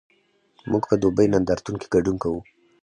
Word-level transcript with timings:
موږ 0.71 0.83
په 0.89 0.95
دوبۍ 1.01 1.27
نندارتون 1.33 1.75
کې 1.81 1.87
ګډون 1.93 2.15
کوو؟ 2.23 2.39